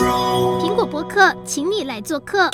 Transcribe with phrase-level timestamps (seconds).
[0.00, 2.48] 苹果播客，请你来做客。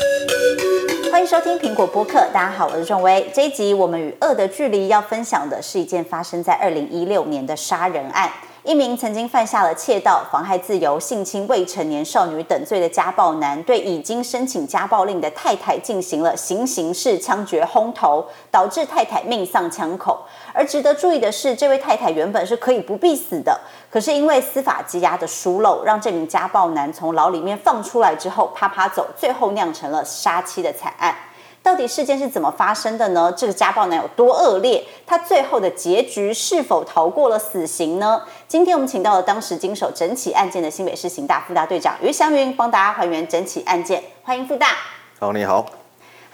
[1.13, 3.31] 欢迎收听苹果播客，大家好，我是仲威。
[3.33, 8.29] 这一集我们与恶的距离要分享的是一件发生在二零一六年的杀人案。
[8.65, 20.21] 一名曾经犯下了窃盗、妨害自由、性侵未成年少女等罪的家暴男，对已经申请家暴令的太太进行了行刑式枪决轰头，导致太太命丧枪口。
[20.57, 31.15] 而值得注意的是，这位太太原本是可以不必死的，可是因为司法羁押的疏漏，让这名家暴男从牢里面放出来之后，啪啪走，最后酿成了杀妻的惨案。
[31.63, 33.31] 到底事件是怎么发生的呢？
[33.37, 34.83] 这个家暴男有多恶劣？
[35.07, 38.23] 他最后的结局是否逃过了死刑呢？
[38.49, 44.03] 今天我们请到了当时经手整起案件的新北市刑大副大队长于祥云，帮大家还原整起案件。
[44.23, 44.69] 欢迎副大。
[45.19, 45.86] 好，你好。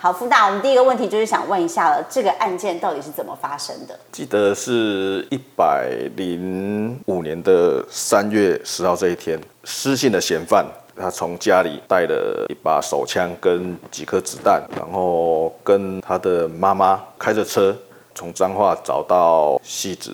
[0.02, 3.96] 好，福大，我们第一个问题就是想问一下了，这个案件到底是怎么发生的？
[4.10, 10.66] 记得是一百零五年的三月十号这一天，失信的嫌犯。
[10.96, 17.72] 他从家里带了一把手枪跟几颗子弹，然后跟他的妈妈开着车
[18.12, 20.12] 从彰化找到戏子，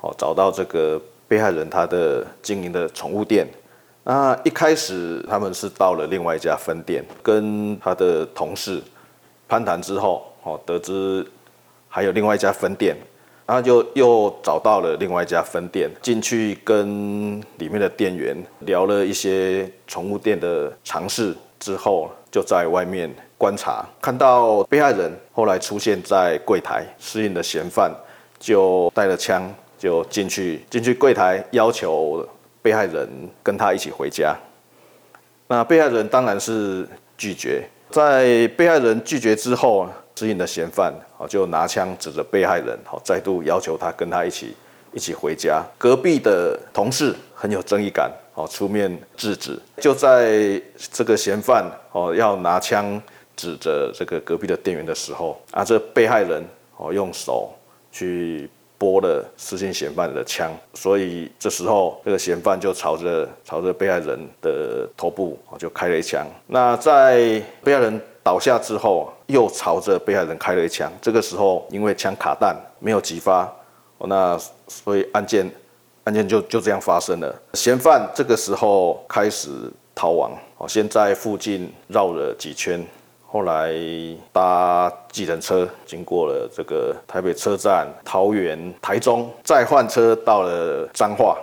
[0.00, 3.44] 哦，找到这个被害人他的经营的宠物店。
[4.04, 8.80] 那一开始他们是到了另外一家分店，跟他的同事
[9.54, 11.24] 攀谈之后，哦，得知
[11.88, 12.96] 还有另外一家分店。
[13.46, 27.94] 然后就又找到了另外一家分店，进去跟里面的店员聊了一些宠物店的常识之后，就在外面观察，看到被害人后来出现在柜台，适应的嫌犯
[28.40, 32.26] 就带了枪就进去，进去柜台要求
[32.62, 33.06] 被害人
[33.42, 34.34] 跟他一起回家。
[35.46, 36.88] 那被害人当然是
[37.18, 37.62] 拒绝，
[37.94, 39.84] 在被害人拒绝之后。
[39.84, 40.94] 啊，指引的嫌犯
[41.28, 44.54] 就拿枪指着被害人，再度要求他跟他一起
[44.92, 45.60] 一起回家。
[45.76, 49.58] 隔壁的同事很有正义感，哦出面制止。
[49.78, 53.02] 就在这个嫌犯哦要拿枪
[53.34, 56.44] 指着这个隔壁的店员的时候，啊，这被害人
[56.76, 57.52] 哦用手
[57.90, 58.48] 去
[58.84, 66.26] 拨了失信嫌犯的枪，所以这时候这个嫌犯就朝着朝着被害人的头部就开了一枪。
[66.48, 70.92] 那在被害人倒下之后，又朝着被害人开了一枪。
[71.00, 73.50] 这个时候，因为枪卡弹没有击发，
[74.00, 75.50] 那所以案件
[76.04, 77.34] 案件就就这样发生了。
[77.54, 79.48] 嫌犯这个时候开始
[79.94, 80.30] 逃亡，
[80.68, 82.84] 先在附近绕了几圈，
[83.34, 83.74] 后来
[84.30, 91.36] 搭计程车经过了这个台北车站、桃园、台中，再换车到了彰化。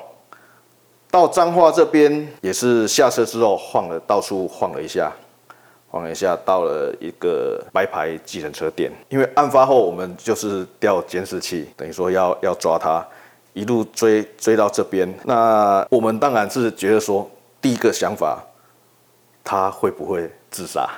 [1.10, 5.12] 到彰化这边也是下车之后晃了，到处晃了一下。
[5.90, 8.90] 晃了一下，到了一个白牌计程车店。
[9.10, 13.06] 因为案发后，我们就是调监视器，等于说要要抓他，
[13.52, 15.14] 一路追追到这边。
[15.26, 18.42] 那我们当然是觉得说，第一个想法，
[19.44, 20.90] 他会不会自杀？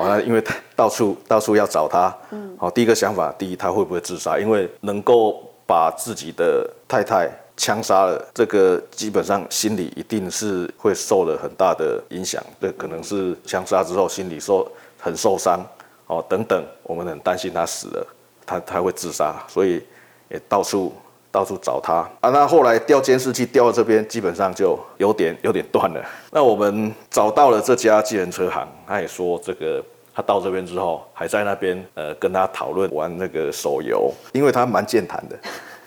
[0.00, 2.16] 哦，那因为他到处到处要找他。
[2.30, 2.56] 嗯。
[2.58, 4.38] 好，第一个想法，第一，他会不会自杀？
[4.38, 7.30] 因为能够把自己的太太。
[7.56, 12.42] 枪杀了，这个基本上心理一定是会受了很大的影响。
[12.58, 14.66] 这可能是枪杀之后心理受
[14.98, 15.60] 很受伤
[16.06, 18.06] 哦，等等，我们很担心他死了，
[18.46, 19.84] 他他会自杀，所以
[20.30, 20.90] 也到处
[21.32, 22.30] 到处找他啊。
[22.30, 26.00] 那后来调监视器调到这边，基本上就有点有点断了。
[26.30, 29.82] 那我们找到了这家计程车行，他也说这个
[30.14, 35.36] 他到这边之后还在那边呃跟他讨论玩那个手游，因为他蛮健谈的。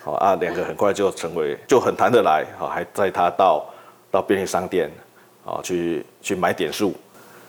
[0.04, 3.66] 好 啊，两个很快就成为就很谈得来，好，还载他到
[4.12, 4.92] 到便利商店，
[5.46, 6.94] 啊，去去买点数。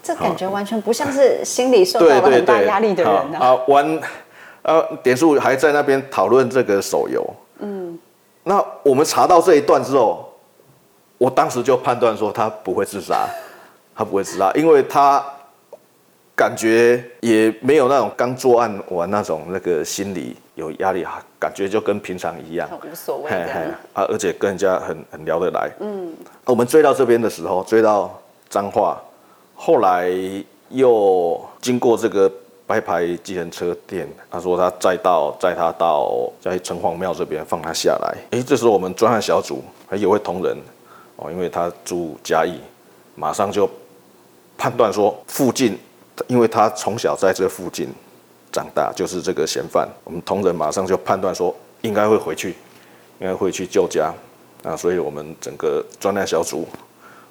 [0.03, 3.55] 这感觉完全不像是心理受到了很大压力的人啊！
[3.67, 3.99] 玩
[4.63, 7.25] 啊，点数还在那边讨论这个手游。
[8.45, 10.33] 嗯，那我们查到这一段之后，
[11.19, 13.27] 我当时就判断说他不会自杀，
[13.95, 15.25] 他不会自杀，因为他。
[16.37, 21.07] 感觉也没有那种刚作案完那种那个心理有压力，
[21.39, 23.47] 感觉就跟平常一样，无所谓的
[23.93, 25.71] 啊，而且跟人家很很聊得来。
[25.79, 26.13] 嗯，
[26.45, 29.01] 我们追到这边的时候，追到彰化，
[29.55, 30.11] 后来
[30.71, 32.29] 又经过这个
[32.67, 38.17] 白牌计程车店，他说他载到载他到在城隍庙这边放他下来。
[38.31, 40.57] 哎，这时候我们专案小组还有位同仁
[41.17, 42.59] 哦，因为他住嘉义，
[43.15, 43.69] 马上就
[44.57, 45.79] 判断说附近。
[46.29, 47.89] 因为他从小在这附近
[48.53, 49.89] 长大，就是这个嫌犯。
[50.05, 51.53] 我们同仁马上就判断说，
[51.83, 52.51] 应该会回去，
[53.19, 54.15] 应该会去救家。
[54.63, 56.69] 啊，所以我们整个专案小组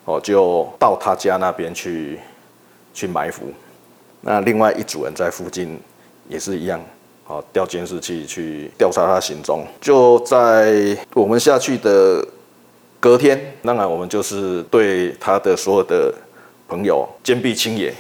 [0.04, 2.20] 哦，就到他家那边去
[2.94, 3.46] 去埋伏。
[4.26, 5.78] 那另外一组人在附近
[6.30, 6.82] 也是一样，
[7.28, 9.66] 哦，调监视器去调查他行踪。
[9.82, 12.26] 就在我们下去的
[13.02, 16.14] 隔天，当然我们就是对他的所有的
[16.70, 17.94] 朋友坚壁清野。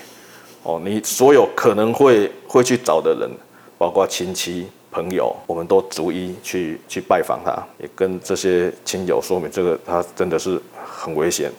[0.63, 3.29] 哦，你所有可能会会去找的人，
[3.77, 11.51] 包括亲戚朋友，我们都逐一去去拜访他，也跟这些亲友说明这个他真的是很危险。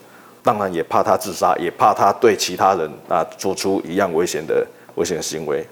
[0.44, 4.64] 当然也怕他自杀，也怕他对其他人啊做出一样危险的
[4.96, 5.66] 危险行为。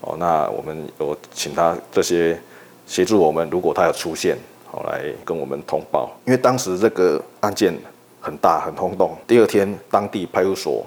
[0.00, 2.38] 哦，那我们有请他这些
[2.86, 4.36] 协助我们，如果他有出现，
[4.66, 6.10] 好来跟我们通报。
[6.24, 7.72] 因为当时这个案件
[8.20, 10.84] 很大很轰动，第二天当地派出所。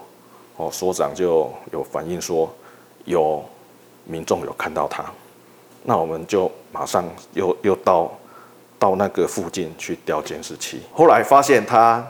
[0.58, 2.54] 哦，所长就有反映说，
[3.06, 3.42] 有
[4.04, 5.06] 民众有看到他，
[5.84, 8.12] 那我们就马上又又到
[8.78, 10.82] 到那个附近去调监视器。
[10.94, 12.06] 后来发现他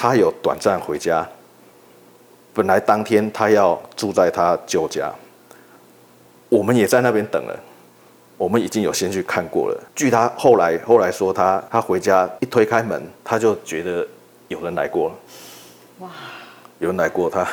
[0.00, 1.28] 他有短暂回家，
[2.54, 5.12] 本来当天他要住在他舅家，
[6.48, 7.60] 我们也在那边等了，
[8.36, 9.76] 我们已经有先去看过了。
[9.96, 14.06] 据他后来后来说他，他他回家一推开门，他就觉得
[14.46, 15.14] 有人来过了，
[15.98, 16.10] 哇！
[16.78, 17.44] 有人来过他，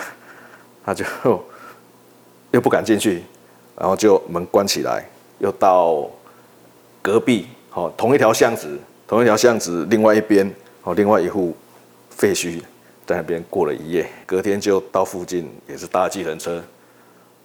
[0.86, 1.04] 他就
[2.52, 3.24] 又不敢进去，
[3.76, 5.04] 然后就门关起来，
[5.40, 6.08] 又到
[7.02, 10.48] 隔壁，好，同一条巷子，同一条巷子另外一边，
[10.84, 11.58] 哦，另外一户
[12.16, 12.62] 废墟
[13.06, 16.64] 在那边过了一夜，隔天就到附近，也是搭计程车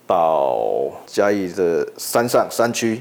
[0.06, 3.00] 到嘉义的山上山区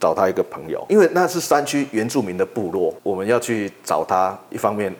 [0.00, 4.92] 找他一个朋友，因为那是山区原住民的部落，我们要去找他，一方面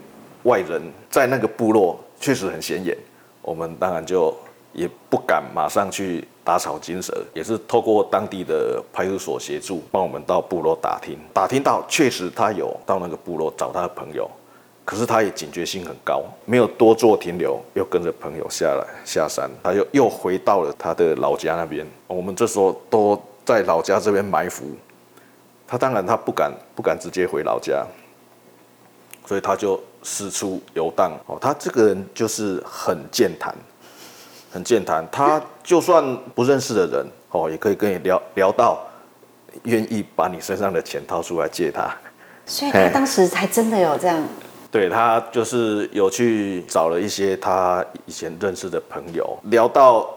[0.44, 0.81] 外人
[1.11, 2.97] 在那个部落确实很显眼。
[3.41, 4.32] 我们当然就
[4.73, 14.31] 也不敢马上去打草惊蛇，也是透过当地的派出所协助，帮我们到部落打听，打听到确实他有到那个部落找他的朋友，
[14.93, 21.87] 可是他也警觉性很高，没有多做停留，又跟着朋友下来下山，他又又回到了他的老家那边。
[22.06, 24.67] 我们这时候都在老家这边埋伏，
[25.67, 27.83] 他当然他不敢不敢直接回老家，
[29.27, 29.83] 所以他就。
[30.05, 33.55] 四处游荡哦，他这个人就是很健谈，
[34.50, 35.06] 很健谈。
[35.12, 36.05] 他就算
[36.35, 38.85] 不认识的人哦，也可以跟你聊聊到，
[39.62, 41.89] 愿意把你身上的钱掏出来借他。
[42.47, 44.21] 所以他当时才真的有这样。
[44.72, 50.12] 对，他就是有去找了一些他以前认识的朋友，聊到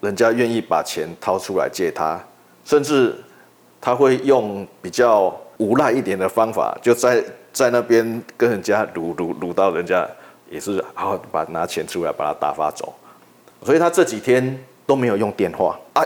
[0.00, 2.18] 人家愿意把钱掏出来借他，
[2.64, 3.14] 甚至
[3.78, 7.22] 他会用比较无赖一点的方法，就在。
[7.52, 10.08] 在那边跟人家撸撸撸到人家
[10.48, 12.94] 也是好把拿钱出来把他打发走，
[13.64, 14.56] 所以他这几天
[14.86, 16.00] 都没有用电话啊，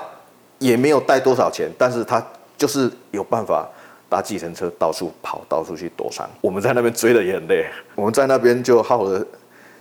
[0.59, 2.27] 也没有带多少钱，但是他
[2.57, 3.69] 就是有办法
[4.09, 6.29] 搭计程车到处跑，到处去躲藏。
[6.41, 9.25] 我们在那边追的也很累，我们在那边就耗了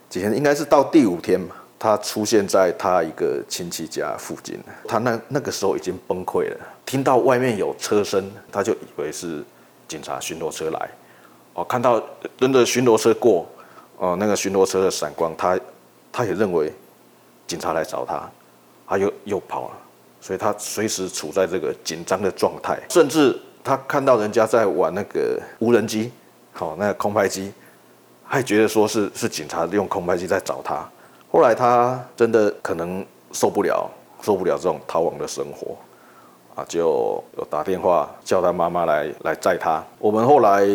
[0.09, 9.43] 几天，应该是到第五天嘛，他出现在他一个亲戚家附近，他那那个时候已经崩溃了，听到外面有车声，他就以为是
[9.87, 10.89] 警察巡逻车来。
[11.55, 12.01] 哦，看到
[12.39, 13.45] 跟着巡逻车过，
[13.97, 15.59] 哦，那个巡逻车的闪光，他
[16.11, 16.73] 他也认为
[17.45, 18.27] 警察来找他，
[18.87, 19.75] 他又又跑了，
[20.19, 26.11] 所以他随时处在这个紧张的状态，甚至他看到人家在玩那个无人机，
[26.51, 27.51] 好，那个空拍机，
[28.23, 30.87] 还觉得说是是警察用空拍机在找他。
[31.31, 33.89] 后来他真的可能受不了，
[34.21, 35.75] 受不了这种逃亡的生活，
[36.55, 39.83] 啊，就有打电话叫他妈妈来来载他。
[39.99, 40.67] 我们后来。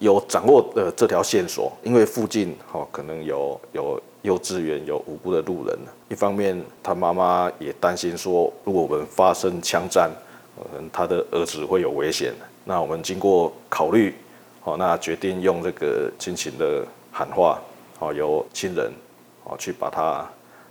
[0.00, 5.78] 有掌握的这条线索，因为附近哈可能有有幼稚园有无辜的路人。
[6.08, 10.10] 一方面，他妈妈也担心说，如果我们发生枪战，
[10.56, 12.32] 可能他的儿子会有危险。
[12.64, 14.14] 那我们经过考虑，
[14.60, 17.60] 好，那决定用这个亲情的喊话，
[17.98, 18.92] 好，由亲人
[19.44, 20.26] 好去把他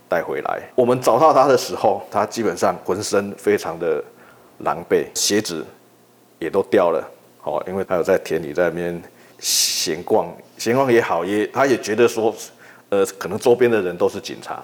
[0.08, 0.62] 带回来。
[0.74, 4.02] 我们找到他的时候，他基本上浑身非常的
[4.58, 5.64] 狼狈，鞋子
[6.38, 7.04] 也都掉了，
[7.40, 9.02] 好，因为他有在田里在那边。
[9.40, 12.34] 闲逛，闲逛也好，也他也觉得说，
[12.88, 14.62] 呃，可能周边的人都是警察，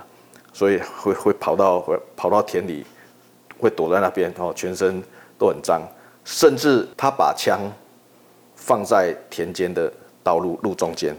[0.54, 2.86] 所以会会跑到会跑到田里，
[3.60, 5.02] 会躲在那边，然后全身
[5.38, 5.82] 都很脏，
[6.24, 7.60] 甚至他把枪
[8.56, 11.14] 放在田间的道路路中间，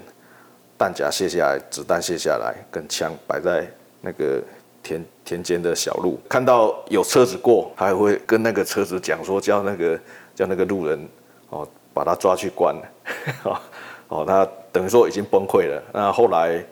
[0.77, 3.67] 弹夹卸下来，子弹卸下来，跟枪摆在
[4.01, 4.41] 那个
[4.83, 9.99] 田田间的小路，看到有车子过，还会跟那个车子讲说，叫那个
[10.35, 11.07] 叫那个路人
[11.49, 11.67] 哦。
[11.93, 13.61] 把他抓去关了，
[14.07, 15.83] 哦，他等于说已经崩溃了。
[15.91, 16.63] 那后来，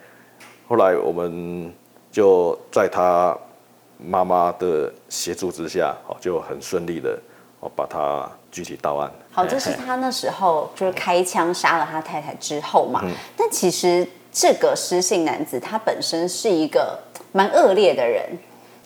[0.66, 1.74] 后来我们
[2.10, 3.38] 就在他
[4.04, 7.20] 妈妈的协助之下，哦，就很顺利的
[7.60, 9.12] 哦把他具体到案。
[9.32, 13.02] 好，这是他那时候就是开枪杀了他太太之后嘛。
[13.04, 13.12] 嗯。
[13.38, 16.98] 但其实这个失信男子他本身是一个
[17.32, 18.26] 蛮恶劣的人。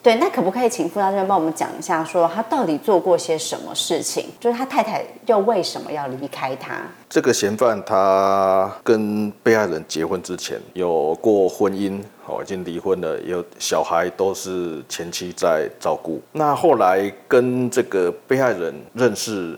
[0.01, 4.25] 对，那可不可以请副大这边帮我们讲一下，说他到底做过些什么事情？
[4.37, 6.81] 就是他太太又为什么要离开他？
[7.09, 16.21] 这个嫌犯他跟被害人结婚之前有过婚姻，哦，已经离婚了，有小孩都是前妻在照顾。
[16.31, 19.57] 那后来跟这个被害人认识，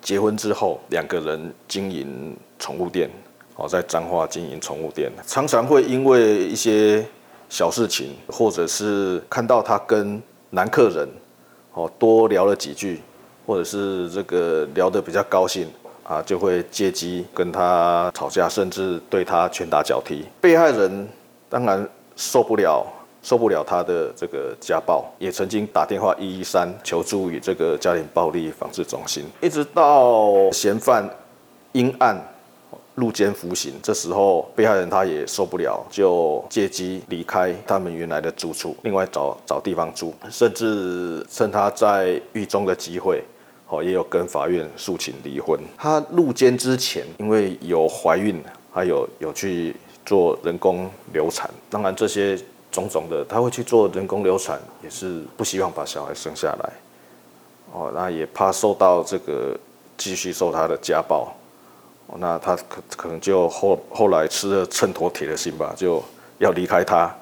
[0.00, 3.10] 结婚之后，两个人经营宠物店，
[3.56, 7.04] 哦，在彰化经营宠物店，常常会因为一些。
[7.48, 11.08] 小事情，或者是看到他跟男客人
[11.74, 13.00] 哦多聊了几句，
[13.46, 15.68] 或者是这个聊得比较高兴
[16.02, 20.24] 啊，就会借机跟他吵架，甚至对他拳打脚踢。
[20.40, 21.08] 被害人
[21.48, 22.86] 当然受不了，
[23.22, 31.08] 受不了他的这个家暴，也曾经打电话一一三求助于这个家庭暴力防治中心，一直到嫌犯
[31.72, 32.16] 因案。
[32.94, 43.22] 入监服刑，这时候被害人他也受不了，就借机离开他们原来的住处，另外找找地方住，甚至趁他在狱中的机会，
[43.68, 45.60] 哦，也有跟法院诉请离婚。
[45.76, 49.76] 他入监之前，因为有怀孕，还有有去
[50.06, 52.38] 做人工流产，当然这些
[52.70, 56.72] 种种的，他会去做人工流产，也是不希望把小孩生下来，
[57.72, 59.58] 哦，那也怕受到这个
[59.98, 61.30] 继续受他的家暴。
[62.18, 66.00] 那他可可能就后后来吃了秤砣铁了心吧，就
[66.38, 67.12] 要离开他，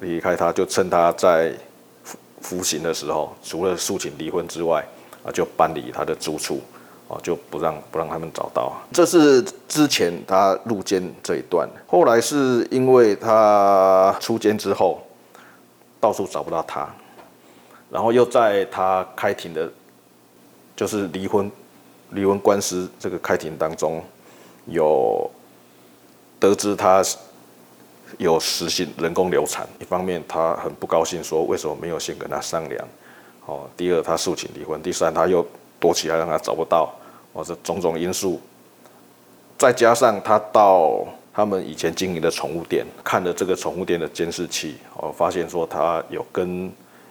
[0.00, 1.54] 离开他就趁他在
[2.02, 4.84] 服服刑的时候，除了诉请离婚之外，
[5.22, 6.60] 啊，就搬离他的住处，
[7.08, 8.72] 哦，就不让不让他们找到。
[8.92, 15.02] 这是之前他入监这一段，后来是因为他出监之后，
[16.00, 16.88] 到处找不到他，
[17.90, 19.70] 然后又在他开庭的，
[20.76, 21.50] 就是离婚。
[22.12, 24.02] 离婚官司这个开庭当中，
[24.64, 25.30] 有
[26.40, 27.04] 得知他
[28.16, 32.88] 有实行人工流产，一方面他很不高兴，说为什么没有先跟他商量？
[33.44, 35.46] 哦，第二他诉请离婚，第三他又
[35.80, 36.92] 躲起来让他找不到，
[37.32, 38.40] 哦，这种种因素，
[39.56, 46.70] 再加上他到他们以前经营的宠物店，看了这个宠物店的监视器，哦，发现说他有跟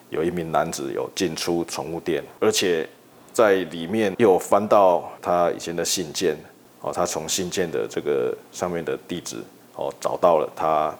[0.09, 2.87] 有一名男子有进出宠物店，而且。
[3.33, 6.35] 在里面又翻到他以前的信件，
[6.81, 9.35] 哦，他从信件的这个上面的地址，
[9.75, 10.91] 哦，找到了他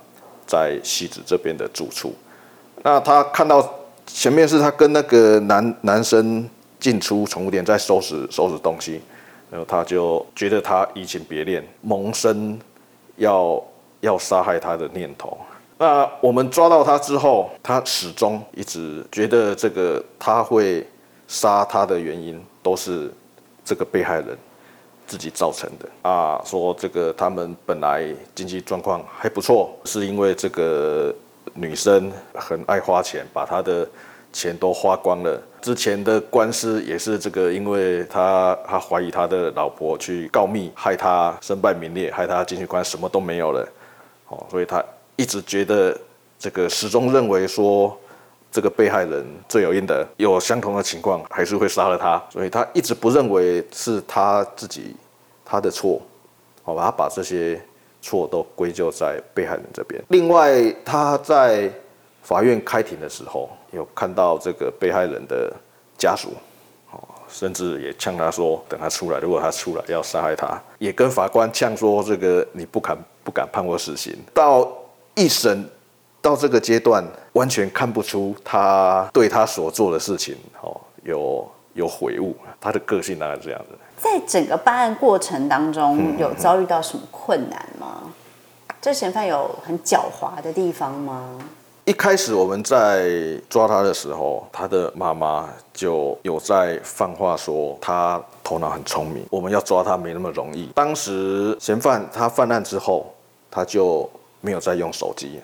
[0.46, 2.14] 在西子这边的住处。
[2.84, 3.68] 那他看到
[4.06, 6.48] 前面是他跟那个男男生
[6.80, 9.02] 进出宠物店，在收拾收拾东西，
[9.52, 12.60] 然后他就觉得他移情别恋，萌生
[13.16, 13.64] 要
[14.02, 15.38] 要杀害他的念头。
[15.78, 20.86] 那我们抓到他之后，他始终一直觉得这个他会。
[21.30, 23.12] 杀他的原因都是
[23.66, 24.28] 这个被害人
[25.06, 26.42] 自己造成的啊！
[26.46, 31.14] 说这个他们本来经济状况还不错，是因为这个
[31.54, 33.86] 女生很爱花钱，把他的
[34.38, 35.42] 钱都花光了。
[35.62, 43.68] 之前的官司也是这个，因为他他怀疑他的老婆去告密，害他身败名裂，害他进去关什么都没有了。
[44.28, 44.84] 哦，所以他
[45.16, 45.98] 一直觉得
[46.38, 47.98] 这个始终认为说。
[48.50, 54.96] 这个被害人罪有应得，有相同的情况还是会杀了他，所以他一直不认为是他自己
[55.44, 56.02] 他的错，
[56.64, 57.62] 好吧，他把这些
[58.02, 60.02] 错都归咎在被害人这边。
[60.08, 61.70] 另外，他在
[62.28, 65.50] 法院开庭的时候，有看到这个被害人的
[65.98, 66.34] 家属，
[66.92, 74.14] 哦，甚至也呛他说，等他出来，如果他出来要杀害他，也跟法官呛说，这个你不敢不敢判我死刑。
[74.34, 74.70] 到
[75.16, 75.66] 一审。
[76.20, 77.02] 到这个阶段，
[77.34, 82.36] 完全看不出他对他所做的事情，哦，有有悔悟。
[82.60, 83.78] 他的个性大概是这样子。
[83.96, 88.02] 在整个办案过程当中，有遭遇到什么困难吗？
[88.04, 88.12] 嗯、
[88.82, 91.40] 这嫌犯有很狡猾的地方吗？
[91.88, 93.10] 一开始我们在
[93.50, 100.70] 抓他的时候，他的妈妈就有在放话说他头脑很聪明，我们要抓他没那么容易。
[100.76, 103.16] 当时嫌犯他犯案之后，
[103.50, 104.10] 他就
[104.42, 105.40] 没有再用手机。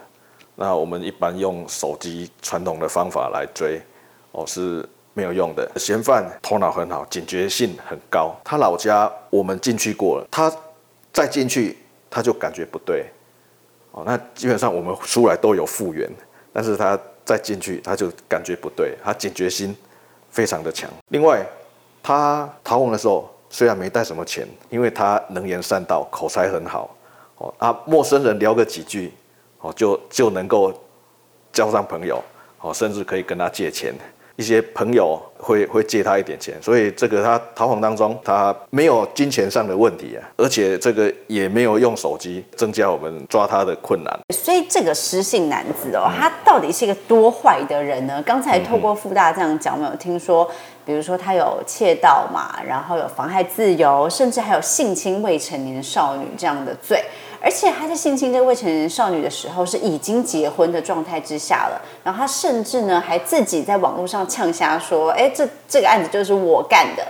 [0.55, 3.81] 那我们一般用手机传统的方法来追，
[4.33, 5.71] 哦，是没有用的。
[5.77, 8.35] 嫌犯头脑很好，警觉性很高。
[8.43, 10.51] 他老家我们进去过了，他
[11.13, 11.77] 再进去
[12.09, 13.05] 他就感觉不对，
[13.91, 16.11] 哦，那基本上我们出来都有复原，
[16.53, 19.75] 但是他再进去他就感觉不对，他警觉心
[20.29, 20.89] 非常的强。
[21.09, 21.45] 另外，
[22.01, 26.95] 他逃亡的时候虽然没带什么钱，因为他能言善道，口才很好，
[27.37, 29.11] 哦，啊，陌生人聊个几句。
[29.65, 30.73] 哦，就就能够
[31.53, 32.21] 交上朋友，
[32.59, 33.93] 哦，甚至可以跟他借钱，
[34.35, 44.19] 一些朋友会会借他一点钱，所以这个他逃亡当中，他没有金钱上的问题啊，而且这个也没有用手机，增加我们抓他的困难。
[44.33, 48.23] 所以这个失信男子哦，他到底是一个多坏的人呢？
[48.25, 50.49] 刚才透过副大这样讲，我们有听说，
[50.83, 57.03] 比如说他有窃盗嘛，然后有妨害自由，甚至还有性侵未成年少女这样的罪。
[57.43, 67.05] 而且他在性侵这个未成年少女的时候是已经结婚的状态之下了，然后他甚至呢还自己在网络上呛瞎说：“哎，这这个案子就是我干的，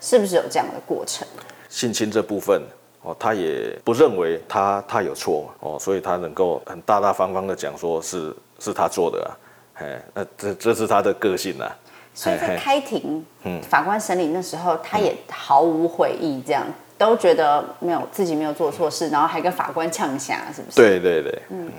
[0.00, 1.24] 是不是有这样的过程？”
[1.70, 2.60] 性侵这部分
[3.02, 9.30] 哦，他也不认为他他有错哦，所以他能够很大大方方的讲说是是他做的啊，
[9.74, 11.70] 哎，那这这是他的个性啊。
[12.14, 16.66] 所以在开庭，嗯，法官审理那时候，他也毫无悔意这样。
[16.98, 20.76] 都觉得没有自己没有做错事，然后还跟法官呛下，是不是？
[20.76, 21.70] 对对对，嗯，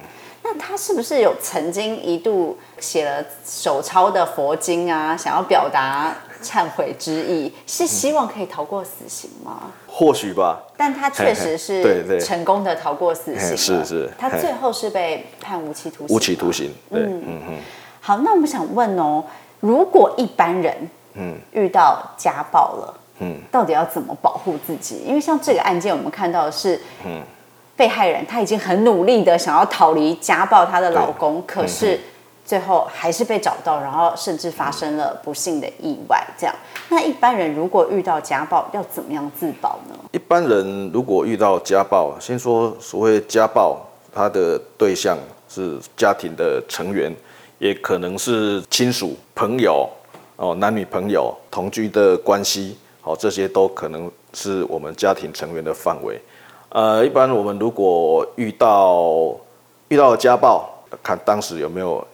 [0.41, 9.63] 那他是不是有曾经一度写了手抄的佛经啊，想要表达忏悔之意，是希望可以逃过死刑吗？
[9.85, 10.57] 或许吧。
[10.77, 14.09] 但他确实是成功的逃过死刑，是是。
[14.17, 16.15] 他最后是被判无期徒刑。
[16.15, 17.57] 无期徒刑，对，嗯嗯。
[17.99, 19.21] 好，那我们想问哦，
[19.59, 22.95] 如果一般人嗯遇到家暴了。
[23.19, 25.01] 嗯，到底要怎么保护自己？
[25.05, 27.21] 因为像这个案件，我们看到的是，嗯，
[27.75, 31.99] 被害人他已经很努力的想要逃离家暴她的老公，可是
[32.45, 36.25] 最后还是被找到，然后甚至发生了不幸的意外。
[36.38, 36.55] 这样，
[36.89, 39.95] 那一般人如果遇到家暴，要怎么样自保呢？
[40.11, 43.77] 一般人如果遇到家暴，先说所谓家暴，
[44.13, 47.13] 他的对象是家庭的成员，
[47.59, 49.88] 也可能是亲属、朋友
[50.38, 52.77] 哦，男女朋友同居的关系。
[53.09, 56.21] 哦，这些都可能是我们家庭成员的范围。
[56.69, 59.35] 呃，一般我们如果遇到
[59.87, 60.69] 遇到家暴，
[61.01, 62.05] 看当时有没有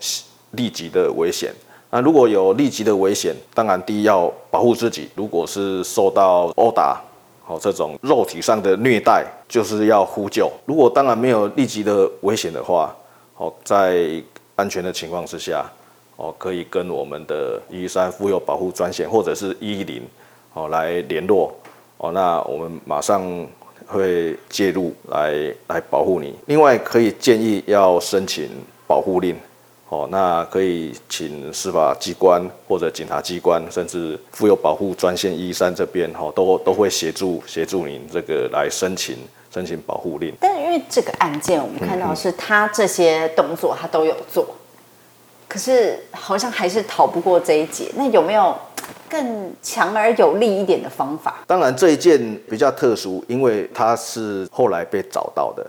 [0.51, 1.53] 立即的危险。
[1.91, 5.09] 那如果有立即的危险，当然第一要保护自己。
[5.15, 7.01] 如果是受到殴打，
[7.43, 10.49] 好，这种肉体上的虐待，就是要呼救。
[10.63, 12.95] 如果当然没有立即的危险的话，
[13.33, 14.23] 好，在
[14.55, 15.69] 安全的情况之下，
[16.15, 20.01] 哦，可以跟我们的一三妇幼保护专线或者是一零。
[20.55, 21.53] 哦，来联络
[21.97, 23.21] 哦，那我们马上
[23.85, 26.33] 会介入来来保护你。
[26.45, 28.49] 另外，可以建议要申请
[28.87, 29.35] 保护令，
[29.89, 39.17] 哦，那可以请司法机关或者警察机关，甚至妇幼保护专线一一三这边，哈，都都会协助协助您这个来申请
[39.53, 40.33] 申请保护令。
[40.39, 44.55] 但是因为这个案件，我们看到是他这些动作他都有做，嗯、
[45.49, 47.91] 可是好像还是逃不过这一劫。
[47.97, 48.57] 那有没有？
[49.09, 51.43] 更强而有力一点的方法。
[51.47, 52.19] 当然，这一件
[52.49, 55.65] 比较特殊，因为它是后来被找到的。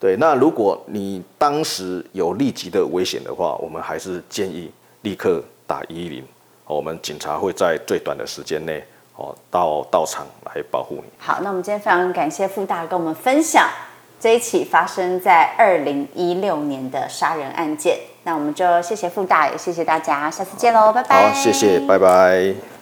[0.00, 4.70] 对，那如果你当时有立即的危险的话，我们还是建议
[5.02, 6.24] 立刻打一一零，
[6.66, 8.82] 我们警察会在最短的时间内
[9.16, 11.04] 哦到到场来保护你。
[11.18, 13.68] 好，那我们今天非常感谢傅大跟我们分享
[14.20, 17.98] 这一起发生在二零一六年的杀人案件。
[18.28, 21.30] 那我们就谢谢傅大，爷谢谢大家，下次见喽，拜拜。
[21.30, 22.77] 好，谢谢，拜拜。